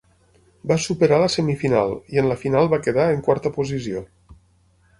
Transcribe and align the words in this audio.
Va 0.71 0.77
superar 0.85 1.19
la 1.23 1.27
semifinal 1.33 1.93
i 2.15 2.21
en 2.23 2.29
la 2.31 2.37
final 2.45 2.73
va 2.73 2.81
quedar 2.87 3.05
en 3.17 3.21
quarta 3.29 3.53
posició. 3.59 4.05